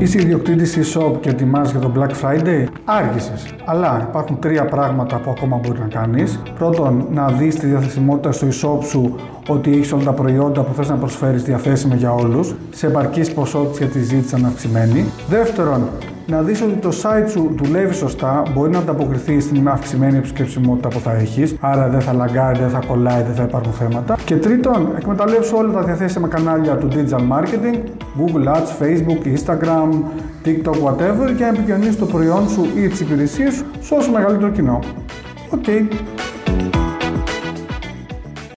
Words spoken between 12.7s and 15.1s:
σε επαρκή ποσότητα γιατί ζήτηση αυξημένη.